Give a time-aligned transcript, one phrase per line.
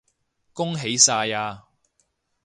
[0.53, 1.65] 恭喜晒呀